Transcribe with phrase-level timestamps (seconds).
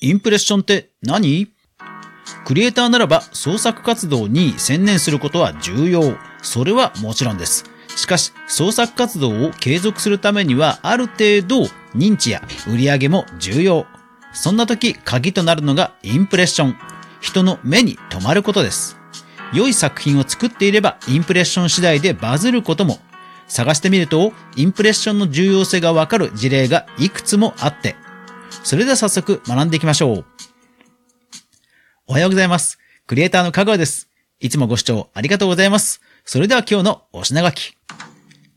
[0.00, 1.48] インプレッションって何？
[2.44, 6.16] クリエイターならば創作活動に専念することは重要。
[6.42, 7.64] それはもちろんです。
[7.96, 11.62] しかし、創作活動を継続するためにはある程度
[11.94, 13.86] 認知や売り上げも重要。
[14.34, 16.76] そんな時鍵となるのがインプレッション。
[17.22, 18.98] 人の目に留まることです。
[19.54, 22.98] 良い作品を作っていればインプレッション次第でバズることも。
[23.48, 27.96] 探してみると、インプレッションの重要性がわかる事例がいくつもあって。
[28.64, 30.24] それでは早速学んでいきましょう。
[32.06, 32.78] おはようございます。
[33.06, 34.08] クリエイターの香川です。
[34.40, 36.00] いつもご視聴ありがとうございます。
[36.24, 37.76] それでは今日のお品書き。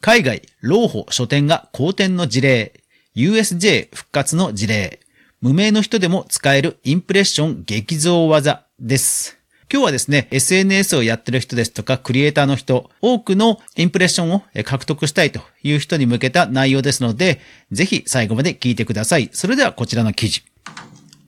[0.00, 2.82] 海外、老舗書店が好転の事例。
[3.14, 5.00] USJ 復活の事例。
[5.40, 9.37] 無名の人でも使えるインプレッション激増技です。
[9.70, 19.28] 今日はですね、SNS をやってる人ですとか、クリエイターの人、多くのインプレッションを獲得したいという人に向けた内容ですので、ぜひ最後まで聞いてください。
[19.30, 20.42] それではこちらの記事。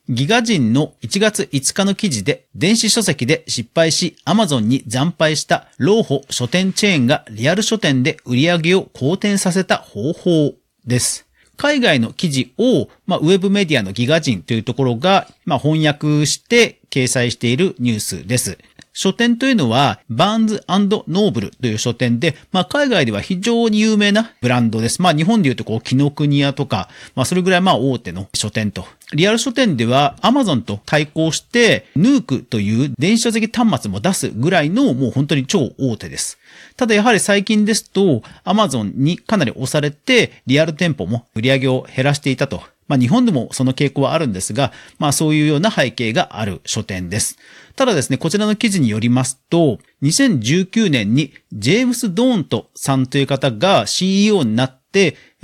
[0.09, 10.55] ギガ人の1月5日の記事で、電子書籍で失敗し、Amazon に惨敗した老舗書店チェーンがリアル書店で売り上げを好転させた方法
[10.87, 11.27] です。
[11.59, 18.59] 海外の記事を、まあ、ウェブメディアのギガ人というところが、まあ、翻訳して掲載しているニュースです。
[18.93, 25.01] 書店というのは、バーンズノーブルという書店で、まあ、海外では非常に有名なブランドです。
[25.01, 28.85] まあ、日本で言うと、こう、キノクニアとか、まあ、それぐらいまあ、大手の書店と。
[29.13, 36.39] リアル書店では、アマゾンと対抗して、ヌークという電子書籍端末も出すぐらいの、もう本当に超大手です。
[36.77, 42.63] ただやはり最近ですと、アマゾンにかなり押されて、リアル店舗も売り上げを減らしていたと。
[42.91, 47.39] まあ日本でもその傾向はあるんですが、まあそういうような背景がある書店です。
[47.77, 54.80] ただですね、こちらの記事によりますと、2019年にジェームス・ドーントさんという方が CEO になって、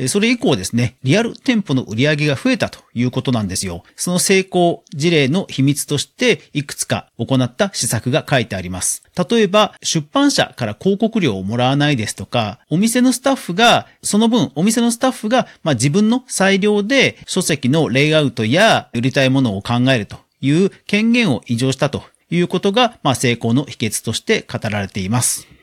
[0.09, 3.83] それ以降ですね、リアル店舗の売り上げが増えたということなんですよ。
[3.97, 9.03] その成功事例の秘密として、いくつか行った施策が書いてあります。
[9.31, 25.56] 例えば、出版社から広告料をもらわないですとか、お店のスタッフが、その分、お店のスタッフが、まあ、自分の裁量で書籍のレイアウトや売りたいものを考えるという権限を異常したということが、まあ、成功の秘訣として語られています。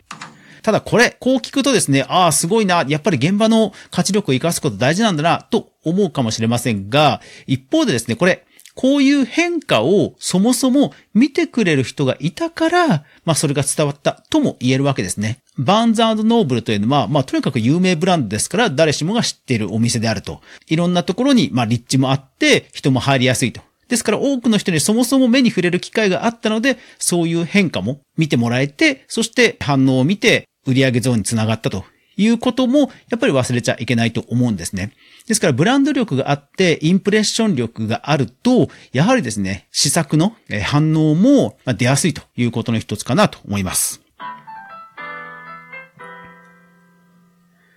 [0.63, 12.87] ただこれ、こう聞くとですね、ああ、すごいな、やっぱり現場の価値力を活かすこと大事なんだな、と思うかもしれませんが、一方でですね、これ、こういう変化をそもそも見てくれる人がいたから、
[13.23, 15.39] まあそれが伝わったとも言えるわけですね。
[15.57, 20.41] バーンズノーブルというのは、まあとにかく有名ブランドですから誰しもが知っているお店であると。
[20.67, 23.61] いろんなところに、まあ立地もあって人も入りやすいと。
[23.89, 31.85] ですから多くの人にそもそも目に触れる機会があったので、そういう変化も見てもらえて、そして反応を見て売上ゾーンにつながったと
[32.15, 34.93] いうことも、やっぱり忘れちゃいけないと思うんですね。
[35.27, 44.01] ですから、ブランド力があって、インプレッション力があると、やはりですね、施策の反応も出やすいということの一つかなと思います。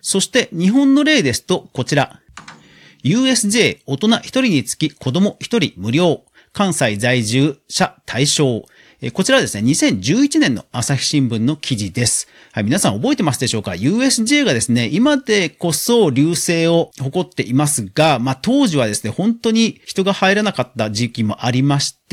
[0.01, 2.21] そして、日本の例ですと、こちら。
[3.03, 6.23] USJ 大人1人につき子供1人無料。
[6.53, 8.65] 関西在住者対象。
[9.13, 12.29] こちらですね、2011年の朝日新聞の記事です。
[12.57, 22.06] はい、皆さん覚えてますでしょうか ?USJ がですね、今でこそ流星を誇っていますが、まあ当時はですね、本当に人が入らなかった時期もありまして、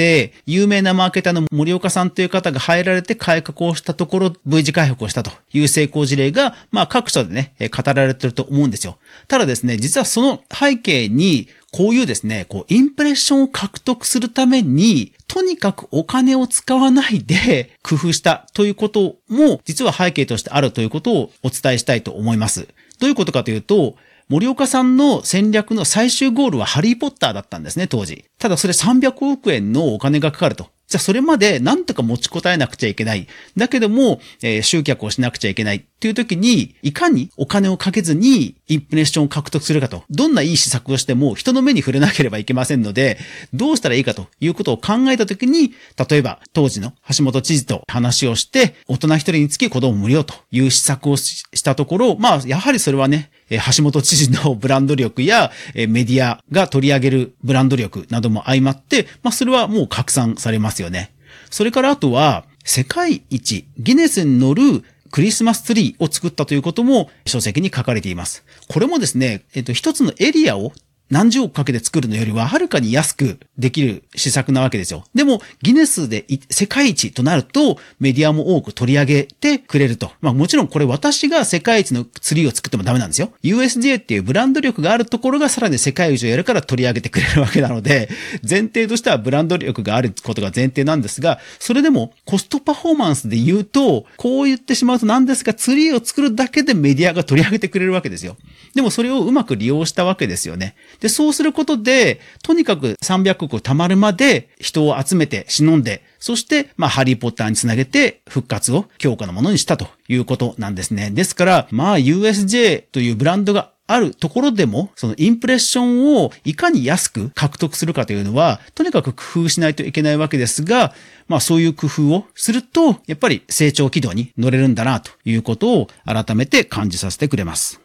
[0.46, 8.98] 有名なマーケターの森岡さんという方が入られて改革をしたところ、V 字回復をしたという成功事例が、まあ各所でね、語られてると思うんですよ。
[9.28, 22.68] ただですね、実はその背景に、こういうですね、こう、インプレッションを獲得するために、とにかくお金を使わないで 工夫したということも、実は背景としてあるということをお伝えしたいと思います。
[23.00, 23.96] どういうことかというと、
[24.30, 28.26] 森岡さんの戦略の最終ゴールはハリーポッターだったんですね、当時。
[28.40, 30.70] ただそれ300億円のお金がかかると。
[30.88, 33.28] じゃあそれまでなんとか持ちこたえなくちゃいけない。
[33.58, 40.04] だけども、えー、集客をしなくちゃいけないっていう時に、いかにお金をかけずにインプレッションを獲得するかと。
[40.10, 43.18] どんないい施策をしても人の目に触れなければいけませんので、
[43.54, 45.74] どうしたらいいかということを考えた時に、
[46.10, 61.14] 例えば当時の橋本知事と話をして、大人一人につき子供無料という施策をしたところ、まあ、やはりそれはね、橋本知事のブランド力やメディアが取り上げるブランド力なども相まって、まあそれはもう拡散されますよね。
[61.50, 68.44] それからあとは、世界一ギネスに乗るクリスマスツリーを作ったということも書籍に書かれています。
[68.68, 70.74] これもですね、えっと、一つのエリアを
[71.14, 75.04] 何十億かけて作るのよりははるかに安くできる施策なわけですよ。
[75.14, 80.12] でも、ギネスで世界一となると、メディアも多く取り上げてくれると。
[80.22, 83.32] まあもちろんこれ私が世界一のツリーを作ってもダメなんですよ。
[83.44, 88.10] USJ っていうブランド力があるところがさらに世界一をやるから取り上げてくれるわけなので、
[88.48, 98.36] 前提としてはブランド力があることが前提なんですが、それでもコストパフォーマンスで言うと、こう言ってしまうとなんですが、ツリーを作るだけでメディアが取り上げてくれるわけですよ。
[98.74, 100.76] でもそれをうまく利用したわけですよね。
[101.04, 111.12] で、そうすることで、とにかく300億貯まるまで人を集めて忍んで、そして、まあ、ハリーポッターにつなげて復活を強化のものにしたということなんですね。
[111.12, 120.94] ですから、まあ、USJ というブランドがあるところでも、そのインプレッションをいかに安く獲得するかというのは、とにかく工夫しないといけないわけですが、
[121.28, 127.83] まあそういう工夫をすると、やっぱり成長軌道に乗れるんだなということを改めて感じさせてくれます。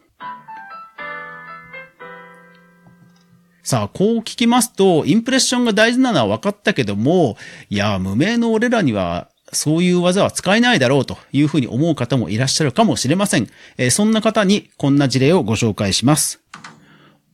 [3.68, 7.36] さあ、こう聞きますと、インプレッションが大事なのは分かったけども、
[7.68, 13.48] いや、無名の俺らには、そういう技は使えないだろうというふうに思う方もいらっしゃるかもしれません。
[13.76, 16.40] えー、そんな方にこんな事例をご紹介します。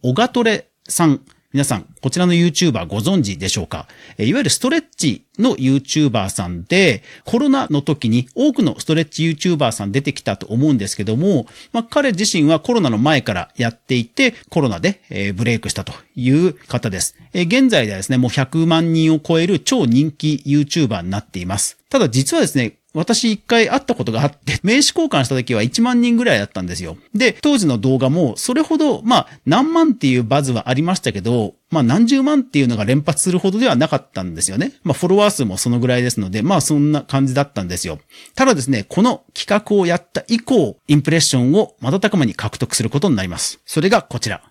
[0.02, 1.20] オガトレさん
[1.54, 3.86] 皆さん、こちらの YouTuber ご存知でしょうか？
[4.18, 17.14] いわゆるストレッチの YouTuber さんで、コロナの時に多くのストレッチ YouTuber さん出てきたと思うんですけども、まあ、彼自身はコロナの前からやっていて、コロナでブレイクしたという方です。
[17.32, 21.78] 現在ではですね、もう100万人を超える超人気 YouTuber になっています。
[21.88, 26.96] ただ実はですね、私一回会ったことがあって、名刺交換した時は1万人ぐらいだったんですよ。
[27.12, 34.74] で、当時の動画も、それほど、まあ、何万っていうバズはありましたけど、まあ、何十万っていうのが連発するほどではなかったんですよね。
[34.84, 37.98] まあ、フォロワー数もそのぐらいですので、まあ、そんな感じだったんですよ。
[38.36, 43.60] ただですね、この企画をやった以降、インプレッションを瞬く間に獲得することになります。
[43.66, 44.42] それがこちら。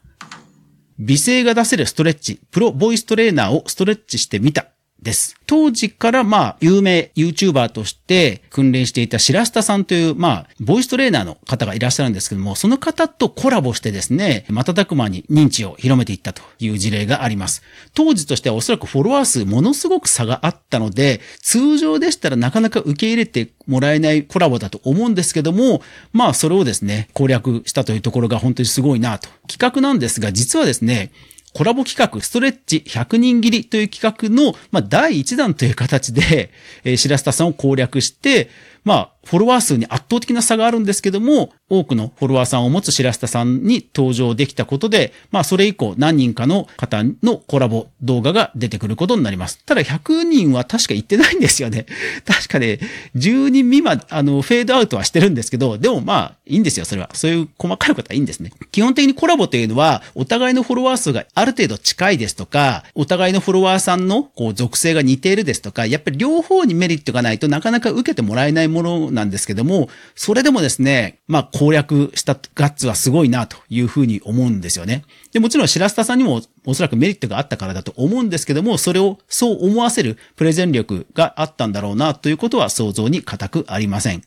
[0.99, 4.72] 美声が出せるストレッチ、プロボイストレーナーをストレッチしてみた。
[5.03, 5.35] です。
[5.45, 17.61] 当時からまあ、有名 YouTuber として訓練していた白下さんという、まあ、ボイストレーナーの方がいらっしゃるんですけども、その方とコラボしてですね、瞬く間に認知を広めていったという事例があります。
[17.93, 25.81] 当時としてはおそらくフォロワー数ものすごく差があったので、通常でしたらなかなか受け入れてもらえないコラボだと思うんですけども、
[26.13, 29.29] まあそれをですね、攻略したというところが本当にすごいなと。
[29.47, 31.11] 企画なんですが、実はですね、
[31.53, 36.51] コラボ企画、ストレッチ100人切りという企画の、まあ、第1弾という形で、
[36.83, 38.49] えー、白下さんを攻略して、
[38.83, 49.63] まあ、フォロワー数に圧倒的な差があるんですけども、多くのフォロワーさんを持つ白下さんに登場できたことで、まあ、それ以降何人かの方のコラボ動画が出てくることになります。
[49.65, 51.85] ただ100人は確か言ってないんですよね。
[52.25, 52.79] 確かね、
[53.15, 57.09] 10人未満、あの、フェードアウトはしてるんですけど、でもまあ、いいんですよ、それは。
[57.13, 58.51] そういう細かいことはいいんですね。
[58.71, 75.03] 基本的にコラボというのは、お互いのフォロワー数がある程度近いですとか、お互いのフォロワーさんのこう属性が似ているですとか、やっぱり両方にメリットがないとなかなか受けてもらえないものなんですけども、それでもですね、まあ攻略したガッツはすごいなというふうに思うんですよね。
[75.31, 84.23] で、もちろん白スさんにもおそらくメリットがあったからだと思うんですけども、それをそう思わせるプレゼン力があったんだろうなということは想像に固くありません。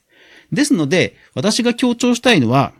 [0.53, 2.73] ですので、私が強調したいのは、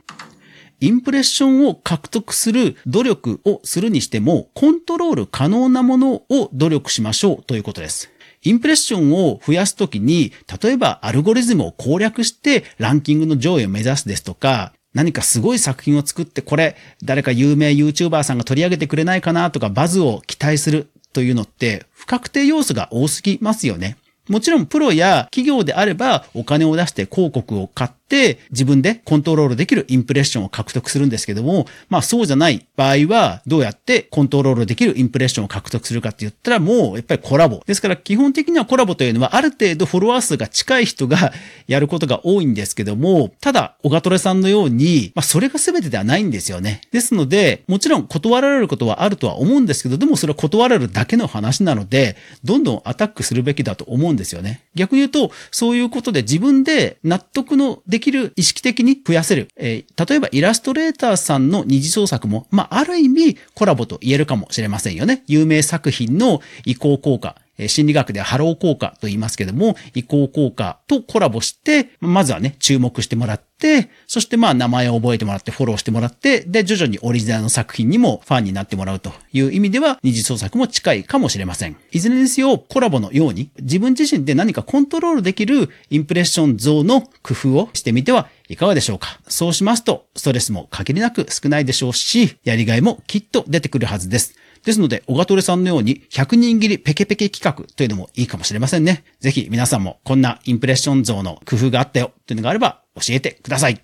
[0.81, 8.11] インプレッションを獲得する努力をするにしても、コントロール可能なものを努力しましょうということです。
[8.47, 10.33] インプレッションを増やすときに、
[10.63, 23.97] 例えばアルゴリズムを攻略してランキングの上位を目指すですとか、何かすごい作品を作って、これ、誰か有名 YouTuber さんが取り上げてくれないかなとか、バズを期待するというのって、不確定要素が多すぎますよね。
[24.29, 28.06] もちろんプロや企業であればお金を出して広告を買って
[28.51, 37.63] 自分でコントロールできるインプレッションを獲得するんですけども、まあそうじゃない場合はどうやってコントロールできるインプレッションを獲得するかって言ったらもうやっぱりコラボ。
[37.67, 41.33] ですから基本的にはコラボというのはある程度フォロワー数が近い人が
[41.67, 46.81] やることが多いんですけども、ただ、オガトレさんのように、まあそれが全てではないんですよね。
[46.93, 54.63] ですので、もちろん断られることはあるとは思うんですけど、でもそれは断られるだけの話なので、どんどんアタックするべきだと思うんですよね。
[54.75, 59.49] 逆に言うと、そういうことで自分で納得のでできる意識的に増やせる。
[59.57, 65.25] えー、例えばイラストレーターさんの二次創作も、まあ、ある意味コラボと言えるかもしれませんよね。
[65.27, 67.37] 有名作品の威光効果。
[67.69, 81.77] 心理学でハロー効果と言いますけども、威光効果とコラボして、まずはね、注目してもらって、そしてまあ名前を覚えてもらってフォローしてもらって、で、徐々にオリジナルの作品にもファンになってもらうという意味では、二次創作も近いかもしれません。
[81.93, 94.35] いずれにせよ、コラボのように、自分自身で何かコントロールできるインプレッション増の工夫をしてみてはいかがでしょうかそうしますと、ストレスも限りなく少ないでしょうし、やりがいもきっと出てくるはずです。
[94.67, 99.05] ですので、オガトレさんのように100人切りペケペケ企画というのもいいかもしれませんね。
[99.21, 103.81] ぜひ皆さんもこんなインプレッション像の工夫があったよというのがあれば教えてください。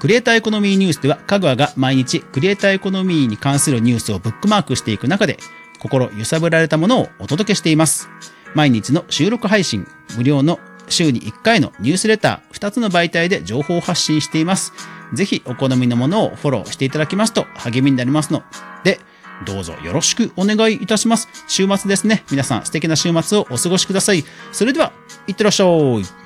[0.00, 5.36] クリエイターエコノミーニュースでは、かぐわが毎日クリエイターエコノミーに関するニュースをブックマークしていく中で、
[5.80, 8.08] 心揺さぶられたものをお届けしています。
[8.54, 9.86] 毎日の収録配信、
[10.16, 14.72] 無料の週に1回のニュースレター、2つの媒体で情報を発信しています。
[15.12, 18.42] ぜひお好みのものをフォローしていただきますと励みになりますの
[18.84, 19.00] で、
[19.44, 21.28] どうぞよろしくお願いいたします。
[21.48, 22.24] 週末ですね。
[22.30, 24.24] 皆さん素敵な週末をお過ごしください。
[24.52, 24.92] それでは、
[25.26, 26.23] いってらっしゃい。